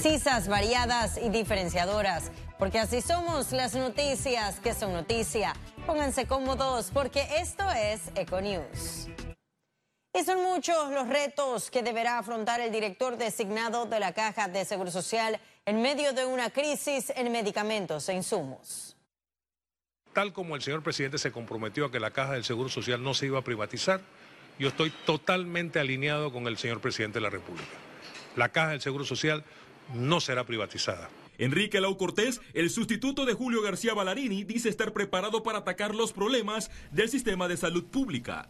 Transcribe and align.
precisas, 0.00 0.46
variadas 0.46 1.18
y 1.18 1.28
diferenciadoras, 1.28 2.30
porque 2.56 2.78
así 2.78 3.02
somos 3.02 3.50
las 3.50 3.74
noticias 3.74 4.60
que 4.60 4.72
son 4.72 4.92
noticia. 4.92 5.54
Pónganse 5.86 6.24
cómodos 6.24 6.92
porque 6.92 7.26
esto 7.38 7.64
es 7.72 8.02
Econews. 8.14 9.08
Y 10.14 10.22
son 10.22 10.40
muchos 10.40 10.92
los 10.92 11.08
retos 11.08 11.68
que 11.72 11.82
deberá 11.82 12.18
afrontar 12.18 12.60
el 12.60 12.70
director 12.70 13.16
designado 13.16 13.86
de 13.86 13.98
la 13.98 14.12
Caja 14.12 14.46
de 14.46 14.64
Seguro 14.64 14.92
Social 14.92 15.40
en 15.66 15.82
medio 15.82 16.12
de 16.12 16.24
una 16.26 16.50
crisis 16.50 17.12
en 17.16 17.32
medicamentos 17.32 18.08
e 18.08 18.14
insumos. 18.14 18.96
Tal 20.12 20.32
como 20.32 20.54
el 20.54 20.62
señor 20.62 20.84
presidente 20.84 21.18
se 21.18 21.32
comprometió 21.32 21.86
a 21.86 21.90
que 21.90 21.98
la 21.98 22.12
Caja 22.12 22.34
del 22.34 22.44
Seguro 22.44 22.68
Social 22.68 23.02
no 23.02 23.14
se 23.14 23.26
iba 23.26 23.40
a 23.40 23.42
privatizar, 23.42 24.00
yo 24.60 24.68
estoy 24.68 24.90
totalmente 25.04 25.80
alineado 25.80 26.32
con 26.32 26.46
el 26.46 26.56
señor 26.56 26.80
presidente 26.80 27.18
de 27.18 27.24
la 27.24 27.30
República. 27.30 27.66
La 28.36 28.50
Caja 28.50 28.70
del 28.70 28.80
Seguro 28.80 29.04
Social 29.04 29.42
no 29.94 30.20
será 30.20 30.44
privatizada. 30.44 31.08
Enrique 31.38 31.80
Lau 31.80 31.96
Cortés, 31.96 32.40
el 32.52 32.68
sustituto 32.68 33.24
de 33.24 33.34
Julio 33.34 33.62
García 33.62 33.94
Ballarini, 33.94 34.44
dice 34.44 34.68
estar 34.68 34.92
preparado 34.92 35.42
para 35.42 35.58
atacar 35.58 35.94
los 35.94 36.12
problemas 36.12 36.70
del 36.90 37.08
sistema 37.08 37.46
de 37.46 37.56
salud 37.56 37.84
pública. 37.84 38.48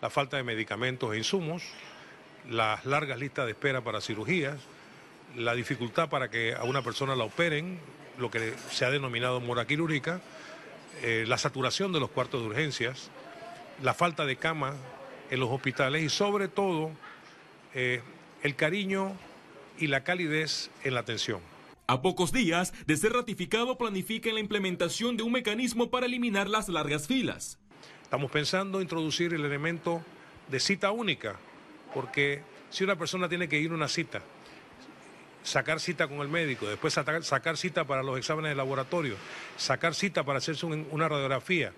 La 0.00 0.08
falta 0.08 0.36
de 0.36 0.44
medicamentos 0.44 1.12
e 1.12 1.18
insumos, 1.18 1.64
las 2.48 2.86
largas 2.86 3.18
listas 3.18 3.46
de 3.46 3.52
espera 3.52 3.82
para 3.82 4.00
cirugías, 4.00 4.60
la 5.36 5.54
dificultad 5.54 6.08
para 6.08 6.30
que 6.30 6.54
a 6.54 6.62
una 6.62 6.82
persona 6.82 7.16
la 7.16 7.24
operen, 7.24 7.80
lo 8.18 8.30
que 8.30 8.54
se 8.70 8.84
ha 8.84 8.90
denominado 8.90 9.40
mora 9.40 9.66
quirúrgica, 9.66 10.20
eh, 11.02 11.24
la 11.26 11.38
saturación 11.38 11.92
de 11.92 12.00
los 12.00 12.10
cuartos 12.10 12.40
de 12.42 12.48
urgencias, 12.48 13.10
la 13.82 13.94
falta 13.94 14.26
de 14.26 14.36
cama 14.36 14.74
en 15.30 15.40
los 15.40 15.50
hospitales 15.50 16.02
y 16.02 16.08
sobre 16.08 16.48
todo 16.48 16.90
eh, 17.74 18.00
el 18.42 18.54
cariño 18.54 19.16
y 19.78 19.86
la 19.86 20.04
calidez 20.04 20.70
en 20.84 20.94
la 20.94 21.00
atención. 21.00 21.40
A 21.86 22.02
pocos 22.02 22.32
días 22.32 22.74
de 22.86 22.96
ser 22.96 23.14
ratificado, 23.14 23.78
planifica 23.78 24.30
la 24.30 24.40
implementación 24.40 25.16
de 25.16 25.22
un 25.22 25.32
mecanismo 25.32 25.90
para 25.90 26.06
eliminar 26.06 26.48
las 26.48 26.68
largas 26.68 27.06
filas. 27.06 27.58
Estamos 28.02 28.30
pensando 28.30 28.78
en 28.78 28.82
introducir 28.82 29.32
el 29.32 29.44
elemento 29.44 30.02
de 30.50 30.60
cita 30.60 30.90
única, 30.90 31.36
porque 31.94 32.42
si 32.70 32.84
una 32.84 32.96
persona 32.96 33.28
tiene 33.28 33.48
que 33.48 33.58
ir 33.58 33.70
a 33.70 33.74
una 33.74 33.88
cita, 33.88 34.22
sacar 35.42 35.80
cita 35.80 36.08
con 36.08 36.18
el 36.18 36.28
médico, 36.28 36.66
después 36.68 36.92
sacar 36.94 37.56
cita 37.56 37.86
para 37.86 38.02
los 38.02 38.18
exámenes 38.18 38.50
de 38.50 38.56
laboratorio, 38.56 39.16
sacar 39.56 39.94
cita 39.94 40.24
para 40.24 40.38
hacerse 40.38 40.66
una 40.66 41.08
radiografía, 41.08 41.72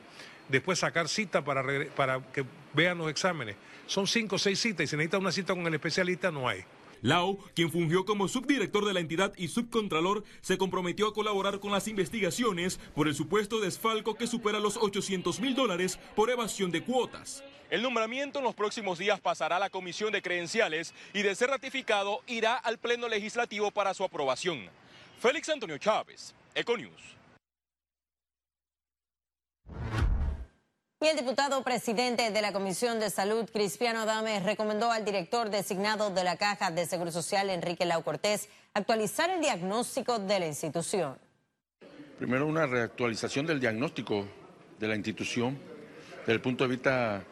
después 0.48 0.80
sacar 0.80 1.08
cita 1.08 1.44
para, 1.44 1.64
para 1.94 2.20
que 2.32 2.44
vean 2.74 2.98
los 2.98 3.10
exámenes, 3.10 3.56
son 3.86 4.06
cinco 4.06 4.36
o 4.36 4.38
seis 4.38 4.58
citas 4.58 4.84
y 4.84 4.86
si 4.88 4.96
necesita 4.96 5.18
una 5.18 5.32
cita 5.32 5.54
con 5.54 5.66
el 5.66 5.74
especialista 5.74 6.30
no 6.30 6.48
hay. 6.48 6.64
Lau, 7.02 7.38
quien 7.54 7.70
fungió 7.70 8.04
como 8.04 8.28
subdirector 8.28 8.84
de 8.84 8.92
la 8.92 9.00
entidad 9.00 9.32
y 9.36 9.48
subcontralor, 9.48 10.24
se 10.42 10.58
comprometió 10.58 11.08
a 11.08 11.14
colaborar 11.14 11.60
con 11.60 11.72
las 11.72 11.88
investigaciones 11.88 12.78
por 12.94 13.08
el 13.08 13.14
supuesto 13.14 13.60
desfalco 13.60 14.14
que 14.14 14.26
supera 14.26 14.60
los 14.60 14.76
800 14.76 15.40
mil 15.40 15.54
dólares 15.54 15.98
por 16.14 16.30
evasión 16.30 16.70
de 16.70 16.82
cuotas. 16.82 17.42
El 17.70 17.82
nombramiento 17.82 18.40
en 18.40 18.44
los 18.44 18.54
próximos 18.54 18.98
días 18.98 19.20
pasará 19.20 19.56
a 19.56 19.60
la 19.60 19.70
Comisión 19.70 20.12
de 20.12 20.22
Credenciales 20.22 20.92
y 21.14 21.22
de 21.22 21.34
ser 21.34 21.50
ratificado 21.50 22.20
irá 22.26 22.56
al 22.56 22.78
Pleno 22.78 23.08
Legislativo 23.08 23.70
para 23.70 23.94
su 23.94 24.02
aprobación. 24.02 24.68
Félix 25.20 25.48
Antonio 25.48 25.78
Chávez, 25.78 26.34
Econews. 26.54 27.19
Y 31.02 31.06
el 31.06 31.16
diputado 31.16 31.62
presidente 31.62 32.30
de 32.30 32.42
la 32.42 32.52
Comisión 32.52 33.00
de 33.00 33.08
Salud, 33.08 33.48
Cristiano 33.50 34.00
Adame, 34.00 34.38
recomendó 34.40 34.92
al 34.92 35.02
director 35.02 35.48
designado 35.48 36.10
de 36.10 36.24
la 36.24 36.36
Caja 36.36 36.70
de 36.70 36.84
Seguro 36.84 37.10
Social, 37.10 37.48
Enrique 37.48 37.86
Lau 37.86 38.02
Cortés, 38.02 38.50
actualizar 38.74 39.30
el 39.30 39.40
diagnóstico 39.40 40.18
de 40.18 40.40
la 40.40 40.46
institución. 40.46 41.16
Primero, 42.18 42.46
una 42.46 42.66
reactualización 42.66 43.46
del 43.46 43.60
diagnóstico 43.60 44.26
de 44.78 44.88
la 44.88 44.94
institución 44.94 45.58
desde 46.18 46.34
el 46.34 46.42
punto 46.42 46.64
de 46.64 46.70
vista 46.70 47.24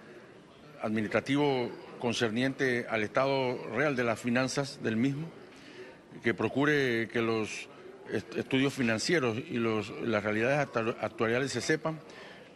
administrativo 0.81 1.71
concerniente 1.99 2.87
al 2.89 3.03
estado 3.03 3.55
real 3.75 3.95
de 3.95 4.05
las 4.05 4.19
finanzas 4.19 4.83
del 4.83 4.97
mismo, 4.97 5.29
que 6.25 6.33
procure 6.33 7.06
que 7.09 7.21
los 7.21 7.69
estudios 8.35 8.73
financieros 8.73 9.37
y 9.37 9.59
las 9.59 10.25
realidades 10.25 10.67
actuariales 11.03 11.53
se 11.53 11.61
sepan 11.61 12.00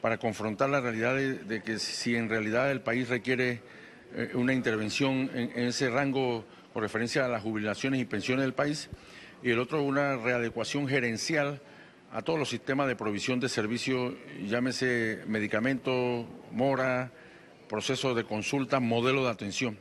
para 0.03 0.19
confrontar 0.19 0.69
la 0.69 0.81
realidad 0.81 1.15
de, 1.15 1.63
que 1.63 1.79
si 1.79 2.17
en 2.17 2.29
realidad 2.29 2.71
el 2.73 2.83
país 2.83 3.09
requiere 3.09 3.63
eh, 4.15 4.33
una 4.35 4.53
intervención 4.53 5.31
en, 5.33 5.69
ese 5.69 5.89
rango 5.89 6.45
con 6.73 6.83
referencia 6.83 7.25
a 7.25 7.29
las 7.29 7.43
jubilaciones 7.43 8.01
y 8.01 8.05
pensiones 8.05 8.45
del 8.45 8.53
país, 8.53 8.91
y 9.45 9.51
el 9.51 9.61
otro 9.61 9.83
una 9.83 10.17
readecuación 10.17 10.89
gerencial 10.89 11.62
a 12.12 12.21
todos 12.21 12.39
los 12.39 12.49
sistemas 12.49 12.89
de 12.89 12.97
provisión 12.97 13.39
de 13.39 13.49
servicios, 13.49 14.15
llámese 14.45 15.23
medicamentos, 15.27 16.27
mora, 16.51 17.12
proceso 17.69 18.15
de 18.15 18.25
consulta, 18.25 18.81
modelo 18.81 19.25
de 19.25 19.31
atención. 19.31 19.79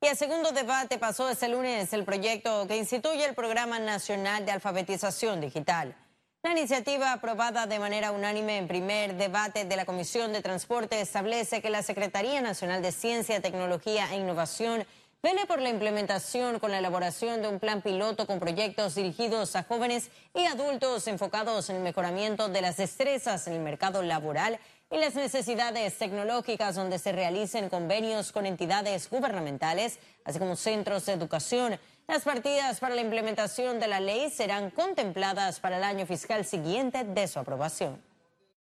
Y 0.00 0.06
el 0.06 0.16
segundo 0.16 0.52
debate 0.52 0.98
pasó 0.98 1.28
este 1.28 1.48
lunes 1.48 1.92
el 1.92 2.04
proyecto 2.04 2.66
que 2.68 2.76
instituye 2.76 3.24
el 3.24 3.34
Programa 3.34 3.78
Nacional 3.80 4.46
de 4.46 4.52
Alfabetización 4.52 5.40
Digital. 5.40 5.96
La 6.44 6.52
iniciativa 6.52 7.14
aprobada 7.14 7.66
de 7.66 7.78
manera 7.78 8.12
unánime 8.12 8.58
en 8.58 8.68
primer 8.68 9.14
debate 9.16 9.64
de 9.64 9.76
la 9.76 9.86
Comisión 9.86 10.30
de 10.34 10.42
Transporte 10.42 11.00
establece 11.00 11.62
que 11.62 11.70
la 11.70 11.82
Secretaría 11.82 12.42
Nacional 12.42 12.82
de 12.82 12.92
Ciencia, 12.92 13.40
Tecnología 13.40 14.12
e 14.12 14.18
Innovación 14.18 14.84
vele 15.22 15.46
por 15.46 15.62
la 15.62 15.70
implementación 15.70 16.58
con 16.58 16.70
la 16.70 16.80
elaboración 16.80 17.40
de 17.40 17.48
un 17.48 17.60
plan 17.60 17.80
piloto 17.80 18.26
con 18.26 18.40
proyectos 18.40 18.94
dirigidos 18.94 19.56
a 19.56 19.62
jóvenes 19.62 20.10
y 20.34 20.44
adultos 20.44 21.08
enfocados 21.08 21.70
en 21.70 21.76
el 21.76 21.82
mejoramiento 21.82 22.50
de 22.50 22.60
las 22.60 22.76
destrezas 22.76 23.46
en 23.46 23.54
el 23.54 23.60
mercado 23.60 24.02
laboral 24.02 24.58
y 24.90 24.98
las 24.98 25.14
necesidades 25.14 25.96
tecnológicas 25.96 26.74
donde 26.74 26.98
se 26.98 27.12
realicen 27.12 27.70
convenios 27.70 28.32
con 28.32 28.44
entidades 28.44 29.08
gubernamentales, 29.08 29.98
así 30.26 30.38
como 30.38 30.56
centros 30.56 31.06
de 31.06 31.14
educación. 31.14 31.80
Las 32.06 32.22
partidas 32.22 32.80
para 32.80 32.94
la 32.94 33.00
implementación 33.00 33.80
de 33.80 33.88
la 33.88 33.98
ley 33.98 34.28
serán 34.28 34.70
contempladas 34.70 35.58
para 35.58 35.78
el 35.78 35.84
año 35.84 36.04
fiscal 36.04 36.44
siguiente 36.44 37.02
de 37.02 37.26
su 37.26 37.38
aprobación. 37.38 37.98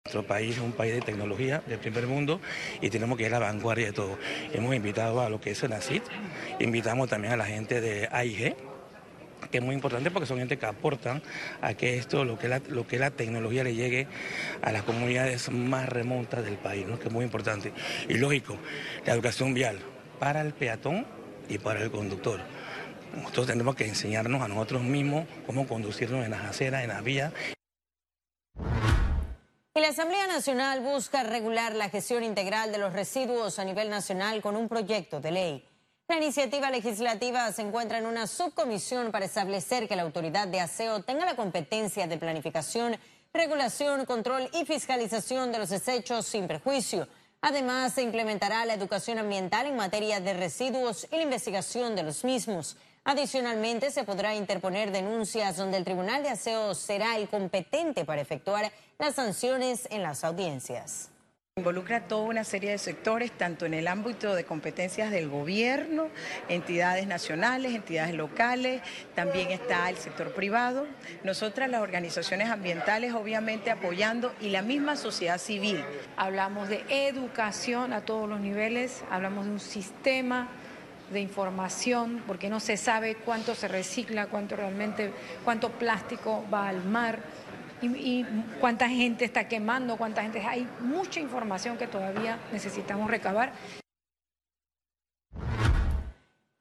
Nuestro 0.05 0.27
país 0.27 0.57
es 0.57 0.61
un 0.61 0.73
país 0.73 0.95
de 0.95 1.03
tecnología 1.03 1.63
del 1.65 1.79
primer 1.79 2.09
mundo 2.09 2.41
y 2.81 2.91
tenemos 2.91 3.17
que 3.17 3.27
ir 3.27 3.35
a 3.35 3.39
la 3.39 3.47
vanguardia 3.47 3.87
de 3.87 3.93
todo. 3.93 4.19
Hemos 4.53 4.75
invitado 4.75 5.21
a 5.21 5.31
lo 5.31 5.41
que 5.41 5.53
es 5.53 5.63
el 5.63 5.71
NACIT, 5.71 6.03
invitamos 6.59 7.09
también 7.11 7.33
a 7.33 7.37
la 7.37 7.45
gente 7.45 7.81
de 7.81 8.09
AIG, 8.11 8.57
que 9.53 9.59
es 9.59 9.63
muy 9.63 9.77
importante 9.77 10.11
porque 10.11 10.27
son 10.27 10.39
gente 10.39 10.59
que 10.59 10.67
aportan 10.67 11.23
a 11.61 11.75
que 11.75 11.97
esto, 11.97 12.25
lo 12.25 12.41
que 12.41 12.49
la, 12.49 12.61
lo 12.67 12.87
la 12.91 13.11
tecnología 13.13 13.63
le 13.63 13.77
llegue 13.77 14.09
a 14.63 14.73
las 14.73 14.83
comunidades 14.83 15.49
más 15.49 15.89
remotas 15.89 16.45
del 16.45 16.57
país, 16.57 16.89
¿no? 16.89 16.99
que 16.99 17.07
es 17.07 17.15
muy 17.15 17.25
importante. 17.25 17.73
Y 18.09 18.15
lógico, 18.15 18.57
la 19.07 19.13
educación 19.13 19.55
vial 19.55 19.79
para 20.19 20.41
el 20.41 20.55
peatón 20.55 21.07
y 21.49 21.59
para 21.59 21.81
el 21.81 21.93
conductor. 21.93 22.58
Nosotros 23.15 23.47
tenemos 23.47 23.75
que 23.75 23.87
enseñarnos 23.87 24.43
a 24.43 24.49
nosotros 24.49 24.83
mismos 24.83 25.27
cómo 25.47 25.67
conducirnos 25.67 26.25
en 26.25 26.31
las 26.31 26.45
aceras, 26.45 26.83
en 26.83 26.89
las 26.89 27.03
vías. 27.03 27.33
Y 29.75 29.81
la 29.81 29.89
Asamblea 29.89 30.27
Nacional 30.27 30.81
busca 30.81 31.23
regular 31.23 31.75
la 31.75 31.89
gestión 31.89 32.25
integral 32.25 32.73
de 32.73 32.79
los 32.79 32.93
residuos 32.93 33.59
a 33.59 33.65
nivel 33.65 33.91
nacional 33.91 34.43
con 34.43 34.57
un 34.57 34.69
proyecto 34.69 35.21
de 35.21 35.31
ley. 35.31 35.65
La 36.09 36.17
iniciativa 36.17 36.71
legislativa 36.71 37.53
se 37.53 37.63
encuentra 37.63 37.99
en 37.99 38.07
una 38.07 38.27
subcomisión 38.27 39.13
para 39.13 39.27
establecer 39.27 39.87
que 39.87 39.95
la 39.95 40.03
autoridad 40.03 40.49
de 40.49 40.59
aseo 40.59 41.03
tenga 41.03 41.27
la 41.27 41.37
competencia 41.37 42.07
de 42.07 42.17
planificación, 42.17 42.97
regulación, 43.33 44.07
control 44.07 44.49
y 44.55 44.65
fiscalización 44.65 45.53
de 45.53 45.59
los 45.59 45.69
desechos 45.69 46.27
sin 46.27 46.49
perjuicio. 46.49 47.07
Además, 47.41 47.93
se 47.93 48.03
implementará 48.03 48.65
la 48.65 48.75
educación 48.75 49.19
ambiental 49.19 49.67
en 49.67 49.77
materia 49.77 50.19
de 50.19 50.33
residuos 50.33 51.07
y 51.13 51.17
la 51.17 51.23
investigación 51.23 51.95
de 51.95 52.03
los 52.03 52.25
mismos. 52.25 52.77
Adicionalmente, 53.09 53.91
se 53.91 54.05
podrá 54.05 54.35
interponer 54.35 54.93
denuncias 54.93 55.57
donde 55.57 55.79
el 55.79 55.85
Tribunal 55.85 56.23
de 56.23 56.29
Aseo 56.29 56.75
será 56.75 57.17
el 57.17 57.27
competente 57.27 58.05
para 58.05 58.21
efectuar 58.21 58.71
las 58.99 59.15
sanciones 59.15 59.89
en 59.91 60.03
las 60.03 60.25
audiencias. 60.25 61.09
Involucra 61.57 62.07
toda 62.07 62.29
una 62.29 62.45
serie 62.45 62.71
de 62.71 62.77
sectores, 62.77 63.33
tanto 63.33 63.65
en 63.65 63.73
el 63.73 63.89
ámbito 63.89 64.35
de 64.35 64.45
competencias 64.45 65.11
del 65.11 65.31
gobierno, 65.31 66.09
entidades 66.51 67.07
nacionales, 67.07 67.75
entidades 67.75 68.15
locales, 68.15 68.83
también 69.15 69.53
está 69.53 69.89
el 69.89 69.97
sector 69.97 70.35
privado. 70.35 70.87
Nosotras, 71.25 71.71
las 71.71 71.81
organizaciones 71.81 72.51
ambientales, 72.51 73.15
obviamente 73.15 73.71
apoyando 73.71 74.35
y 74.39 74.51
la 74.51 74.61
misma 74.61 74.97
sociedad 74.97 75.39
civil. 75.39 75.83
Hablamos 76.19 76.69
de 76.69 76.85
educación 76.91 77.95
a 77.95 78.03
todos 78.03 78.29
los 78.29 78.41
niveles, 78.41 79.03
hablamos 79.11 79.47
de 79.47 79.53
un 79.53 79.61
sistema 79.61 80.49
de 81.11 81.21
información, 81.21 82.23
porque 82.27 82.49
no 82.49 82.61
se 82.61 82.77
sabe 82.77 83.17
cuánto 83.17 83.55
se 83.55 83.69
recicla, 83.69 84.27
cuánto 84.27 84.57
realmente, 84.57 85.13
cuánto 85.45 85.71
plástico 85.71 86.45
va 86.53 86.69
al 86.69 86.85
mar 86.85 87.21
y, 87.81 88.25
cuánta 88.61 88.89
gente 88.89 89.25
está 89.25 89.49
quemando, 89.49 89.97
cuánta 89.97 90.23
gente... 90.23 90.41
Hay 90.41 90.69
mucha 90.81 91.21
información 91.21 91.79
que 91.79 91.87
todavía 91.87 92.39
necesitamos 92.53 93.11
recabar. 93.11 93.53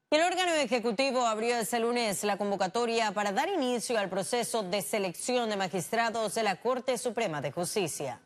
El 0.10 0.22
órgano 0.22 0.54
Ejecutivo 0.54 1.26
abrió 1.26 1.58
este 1.58 1.80
lunes 1.80 2.24
la 2.24 2.38
convocatoria 2.38 3.12
para 3.12 3.34
dar 3.34 3.50
inicio 3.50 4.00
al 4.00 4.10
proceso 4.10 4.64
de 4.64 4.82
selección 4.82 5.50
de 5.50 5.58
magistrados 5.58 6.36
de 6.36 6.44
la 6.44 6.56
Corte 6.56 6.98
Suprema 6.98 7.42
de 7.42 7.52
Justicia. 7.52 8.22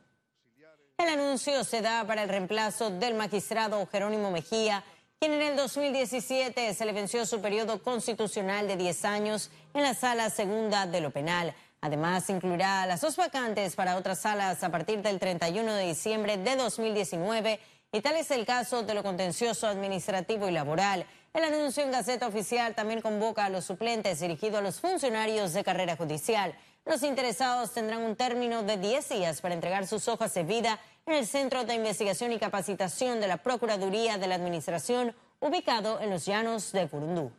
El 0.97 1.09
anuncio 1.09 1.63
se 1.63 1.81
da 1.81 2.06
para 2.06 2.21
el 2.21 2.29
reemplazo 2.29 2.91
del 2.91 3.15
magistrado 3.15 3.83
Jerónimo 3.88 4.29
Mejía, 4.29 4.83
quien 5.21 5.33
en 5.33 5.44
el 5.44 5.56
2017 5.56 6.73
se 6.73 6.83
le 6.83 6.94
venció 6.94 7.27
su 7.27 7.39
periodo 7.41 7.83
constitucional 7.83 8.68
de 8.68 8.75
10 8.75 9.06
años 9.06 9.51
en 9.75 9.83
la 9.83 9.94
sala 9.94 10.31
segunda 10.31 10.88
de 10.88 11.00
lo 11.00 11.12
penal. 11.12 11.53
Además, 11.79 12.27
incluirá 12.31 12.88
las 12.88 13.01
dos 13.01 13.18
vacantes 13.18 13.75
para 13.75 13.97
otras 13.97 14.21
salas 14.21 14.63
a 14.63 14.71
partir 14.71 15.03
del 15.03 15.19
31 15.19 15.75
de 15.75 15.89
diciembre 15.89 16.38
de 16.38 16.56
2019 16.56 17.59
y 17.91 18.01
tal 18.01 18.15
es 18.15 18.31
el 18.31 18.47
caso 18.47 18.81
de 18.81 18.95
lo 18.95 19.03
contencioso 19.03 19.68
administrativo 19.68 20.50
y 20.50 20.53
laboral. 20.53 21.06
El 21.33 21.45
anuncio 21.45 21.81
en 21.81 21.92
Gaceta 21.92 22.28
Oficial 22.28 22.75
también 22.75 23.01
convoca 23.01 23.45
a 23.45 23.50
los 23.50 23.63
suplentes 23.63 24.19
dirigidos 24.19 24.60
a 24.60 24.62
los 24.62 24.81
funcionarios 24.81 25.54
de 25.54 25.63
carrera 25.63 25.95
judicial. 25.95 26.54
Los 26.83 27.04
interesados 27.04 27.72
tendrán 27.72 28.01
un 28.01 28.18
término 28.18 28.63
de 28.63 28.75
10 28.75 29.07
días 29.07 29.39
para 29.39 29.54
entregar 29.54 29.88
sus 29.88 30.10
hojas 30.10 30.33
de 30.33 30.44
vida 30.44 30.78
en 31.06 31.13
el 31.13 31.25
Centro 31.25 31.63
de 31.63 31.75
Investigación 31.75 32.33
y 32.33 32.39
Capacitación 32.39 33.22
de 33.22 33.30
la 33.30 33.38
Procuraduría 33.38 34.18
de 34.18 34.28
la 34.28 34.36
Administración, 34.36 35.16
ubicado 35.39 36.01
en 36.01 36.10
los 36.10 36.25
llanos 36.25 36.74
de 36.74 36.89
Curundú. 36.89 37.31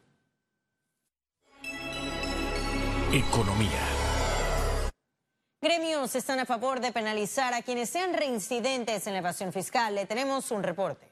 Economía. 3.12 3.88
Gremios 5.60 6.14
están 6.14 6.40
a 6.40 6.46
favor 6.46 6.80
de 6.80 6.92
penalizar 6.92 7.52
a 7.52 7.60
quienes 7.60 7.90
sean 7.90 8.14
reincidentes 8.14 9.06
en 9.06 9.12
la 9.12 9.18
evasión 9.18 9.52
fiscal. 9.52 9.94
Le 9.94 10.06
tenemos 10.06 10.50
un 10.50 10.62
reporte. 10.62 11.11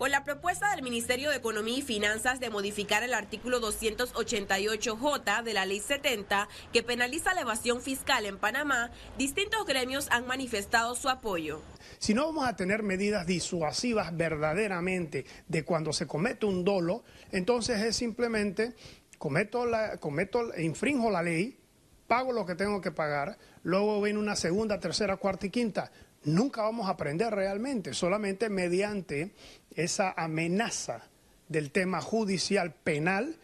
Con 0.00 0.10
la 0.10 0.24
propuesta 0.24 0.70
del 0.70 0.82
Ministerio 0.82 1.28
de 1.28 1.36
Economía 1.36 1.76
y 1.76 1.82
Finanzas 1.82 2.40
de 2.40 2.48
modificar 2.48 3.02
el 3.02 3.12
artículo 3.12 3.60
288J 3.60 5.42
de 5.42 5.52
la 5.52 5.66
Ley 5.66 5.78
70, 5.78 6.48
que 6.72 6.82
penaliza 6.82 7.34
la 7.34 7.42
evasión 7.42 7.82
fiscal 7.82 8.24
en 8.24 8.38
Panamá, 8.38 8.90
distintos 9.18 9.66
gremios 9.66 10.08
han 10.10 10.26
manifestado 10.26 10.94
su 10.94 11.10
apoyo. 11.10 11.60
Si 11.98 12.14
no 12.14 12.24
vamos 12.24 12.48
a 12.48 12.56
tener 12.56 12.82
medidas 12.82 13.26
disuasivas 13.26 14.16
verdaderamente 14.16 15.26
de 15.48 15.64
cuando 15.66 15.92
se 15.92 16.06
comete 16.06 16.46
un 16.46 16.64
dolo, 16.64 17.04
entonces 17.30 17.78
es 17.82 17.94
simplemente 17.94 18.72
cometo 19.18 19.66
la, 19.66 19.98
cometo, 19.98 20.58
infrinjo 20.58 21.10
la 21.10 21.22
ley, 21.22 21.58
pago 22.06 22.32
lo 22.32 22.46
que 22.46 22.54
tengo 22.54 22.80
que 22.80 22.90
pagar, 22.90 23.36
luego 23.64 24.00
viene 24.00 24.18
una 24.18 24.34
segunda, 24.34 24.80
tercera, 24.80 25.18
cuarta 25.18 25.44
y 25.44 25.50
quinta 25.50 25.92
nunca 26.24 26.62
vamos 26.62 26.86
a 26.88 26.92
aprender 26.92 27.32
realmente, 27.34 27.94
solamente 27.94 28.48
mediante 28.48 29.32
esa 29.74 30.12
amenaza 30.16 31.08
del 31.48 31.70
tema 31.70 32.00
judicial 32.00 32.72
penal. 32.72 33.36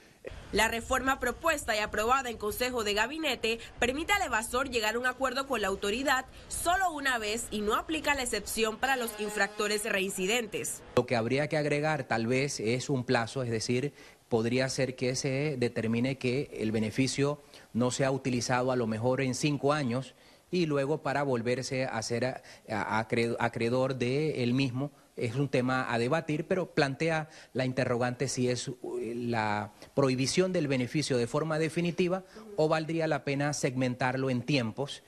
La 0.52 0.68
reforma 0.68 1.20
propuesta 1.20 1.76
y 1.76 1.78
aprobada 1.78 2.30
en 2.30 2.36
Consejo 2.36 2.82
de 2.82 2.94
Gabinete 2.94 3.58
permite 3.78 4.12
al 4.12 4.22
evasor 4.22 4.70
llegar 4.70 4.96
a 4.96 4.98
un 4.98 5.06
acuerdo 5.06 5.46
con 5.46 5.60
la 5.60 5.68
autoridad 5.68 6.24
solo 6.48 6.90
una 6.92 7.18
vez 7.18 7.46
y 7.50 7.60
no 7.60 7.74
aplica 7.74 8.14
la 8.14 8.22
excepción 8.22 8.76
para 8.76 8.96
los 8.96 9.10
infractores 9.20 9.84
reincidentes. 9.84 10.82
Lo 10.96 11.06
que 11.06 11.16
habría 11.16 11.48
que 11.48 11.56
agregar 11.56 12.04
tal 12.04 12.26
vez 12.26 12.58
es 12.60 12.90
un 12.90 13.04
plazo, 13.04 13.42
es 13.42 13.50
decir, 13.50 13.92
podría 14.28 14.68
ser 14.68 14.96
que 14.96 15.14
se 15.14 15.56
determine 15.58 16.18
que 16.18 16.50
el 16.54 16.72
beneficio 16.72 17.40
no 17.72 17.90
sea 17.90 18.10
utilizado 18.10 18.72
a 18.72 18.76
lo 18.76 18.86
mejor 18.86 19.20
en 19.20 19.34
cinco 19.34 19.72
años, 19.72 20.14
y 20.50 20.66
luego 20.66 21.02
para 21.02 21.22
volverse 21.22 21.84
a 21.84 22.00
ser 22.02 22.42
acreedor 22.68 23.96
de 23.96 24.42
él 24.42 24.54
mismo. 24.54 24.90
Es 25.16 25.34
un 25.34 25.48
tema 25.48 25.92
a 25.92 25.98
debatir, 25.98 26.46
pero 26.46 26.74
plantea 26.74 27.30
la 27.54 27.64
interrogante 27.64 28.28
si 28.28 28.50
es 28.50 28.68
eh, 28.68 29.14
la 29.14 29.72
prohibición 29.94 30.52
del 30.52 30.68
beneficio 30.68 31.16
de 31.16 31.26
forma 31.26 31.58
definitiva 31.58 32.22
o 32.56 32.68
valdría 32.68 33.06
la 33.06 33.24
pena 33.24 33.54
segmentarlo 33.54 34.28
en 34.28 34.42
tiempos 34.42 35.02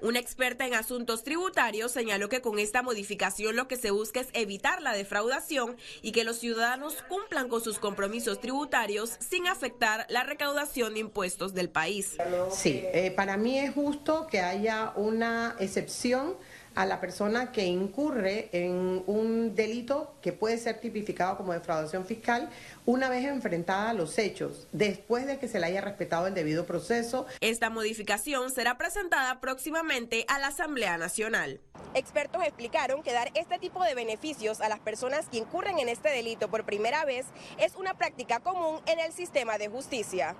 una 0.00 0.18
experta 0.18 0.66
en 0.66 0.74
asuntos 0.74 1.24
tributarios 1.24 1.92
señaló 1.92 2.28
que 2.28 2.40
con 2.40 2.58
esta 2.58 2.82
modificación 2.82 3.56
lo 3.56 3.66
que 3.68 3.76
se 3.76 3.90
busca 3.90 4.20
es 4.20 4.28
evitar 4.32 4.80
la 4.82 4.92
defraudación 4.92 5.76
y 6.02 6.12
que 6.12 6.24
los 6.24 6.38
ciudadanos 6.38 7.02
cumplan 7.08 7.48
con 7.48 7.62
sus 7.62 7.78
compromisos 7.78 8.40
tributarios 8.40 9.16
sin 9.18 9.46
afectar 9.46 10.06
la 10.08 10.22
recaudación 10.22 10.94
de 10.94 11.00
impuestos 11.00 11.54
del 11.54 11.68
país. 11.68 12.16
Sí, 12.50 12.82
eh, 12.92 13.10
para 13.10 13.36
mí 13.36 13.58
es 13.58 13.74
justo 13.74 14.26
que 14.30 14.40
haya 14.40 14.92
una 14.96 15.56
excepción 15.58 16.36
a 16.78 16.86
la 16.86 17.00
persona 17.00 17.50
que 17.50 17.64
incurre 17.66 18.50
en 18.52 19.02
un 19.08 19.56
delito 19.56 20.14
que 20.22 20.32
puede 20.32 20.58
ser 20.58 20.80
tipificado 20.80 21.36
como 21.36 21.52
defraudación 21.52 22.06
fiscal 22.06 22.50
una 22.86 23.08
vez 23.08 23.24
enfrentada 23.24 23.90
a 23.90 23.94
los 23.94 24.16
hechos, 24.16 24.68
después 24.70 25.26
de 25.26 25.40
que 25.40 25.48
se 25.48 25.58
le 25.58 25.66
haya 25.66 25.80
respetado 25.80 26.28
el 26.28 26.34
debido 26.34 26.66
proceso. 26.66 27.26
Esta 27.40 27.68
modificación 27.68 28.52
será 28.52 28.78
presentada 28.78 29.40
próximamente 29.40 30.24
a 30.28 30.38
la 30.38 30.46
Asamblea 30.46 30.98
Nacional. 30.98 31.60
Expertos 31.94 32.44
explicaron 32.44 33.02
que 33.02 33.12
dar 33.12 33.32
este 33.34 33.58
tipo 33.58 33.82
de 33.82 33.96
beneficios 33.96 34.60
a 34.60 34.68
las 34.68 34.78
personas 34.78 35.28
que 35.28 35.38
incurren 35.38 35.80
en 35.80 35.88
este 35.88 36.10
delito 36.10 36.48
por 36.48 36.64
primera 36.64 37.04
vez 37.04 37.26
es 37.58 37.74
una 37.74 37.94
práctica 37.94 38.38
común 38.38 38.78
en 38.86 39.00
el 39.00 39.12
sistema 39.12 39.58
de 39.58 39.66
justicia. 39.66 40.36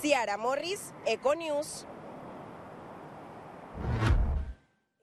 Ciara 0.00 0.36
Morris, 0.36 0.92
Econews. 1.06 1.86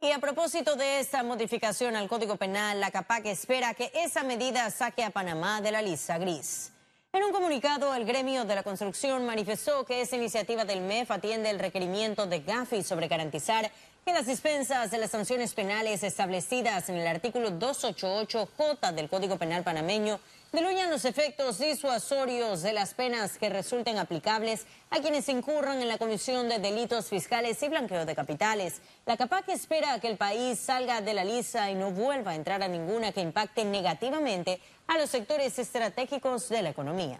Y 0.03 0.11
a 0.11 0.17
propósito 0.17 0.75
de 0.75 0.99
esta 0.99 1.21
modificación 1.21 1.95
al 1.95 2.07
Código 2.07 2.35
Penal, 2.35 2.79
la 2.79 2.89
CAPAC 2.89 3.27
espera 3.27 3.75
que 3.75 3.91
esa 3.93 4.23
medida 4.23 4.67
saque 4.71 5.03
a 5.03 5.11
Panamá 5.11 5.61
de 5.61 5.71
la 5.71 5.83
lista 5.83 6.17
gris. 6.17 6.71
En 7.13 7.23
un 7.23 7.31
comunicado, 7.31 7.93
el 7.93 8.03
gremio 8.03 8.43
de 8.43 8.55
la 8.55 8.63
construcción 8.63 9.27
manifestó 9.27 9.85
que 9.85 10.01
esa 10.01 10.15
iniciativa 10.15 10.65
del 10.65 10.81
MEF 10.81 11.11
atiende 11.11 11.51
el 11.51 11.59
requerimiento 11.59 12.25
de 12.25 12.39
Gafi 12.39 12.81
sobre 12.81 13.09
garantizar 13.09 13.69
que 14.05 14.13
las 14.13 14.25
dispensas 14.25 14.89
de 14.89 14.97
las 14.97 15.11
sanciones 15.11 15.53
penales 15.53 16.01
establecidas 16.01 16.89
en 16.89 16.95
el 16.95 17.05
artículo 17.05 17.51
288J 17.51 18.93
del 18.93 19.09
Código 19.09 19.37
Penal 19.37 19.63
panameño 19.63 20.19
diluyan 20.51 20.89
los 20.89 21.05
efectos 21.05 21.59
disuasorios 21.59 22.63
de 22.63 22.73
las 22.73 22.95
penas 22.95 23.37
que 23.37 23.49
resulten 23.49 23.99
aplicables 23.99 24.65
a 24.89 24.99
quienes 24.99 25.29
incurran 25.29 25.81
en 25.81 25.87
la 25.87 25.99
comisión 25.99 26.49
de 26.49 26.57
delitos 26.57 27.09
fiscales 27.09 27.61
y 27.61 27.69
blanqueo 27.69 28.05
de 28.05 28.15
capitales. 28.15 28.81
La 29.05 29.17
CAPAC 29.17 29.49
espera 29.49 29.99
que 29.99 30.07
el 30.07 30.17
país 30.17 30.59
salga 30.59 31.01
de 31.01 31.13
la 31.13 31.23
lisa 31.23 31.69
y 31.69 31.75
no 31.75 31.91
vuelva 31.91 32.31
a 32.31 32.35
entrar 32.35 32.63
a 32.63 32.67
ninguna 32.67 33.11
que 33.11 33.21
impacte 33.21 33.63
negativamente 33.65 34.59
a 34.87 34.97
los 34.97 35.11
sectores 35.11 35.59
estratégicos 35.59 36.49
de 36.49 36.63
la 36.63 36.69
economía. 36.69 37.19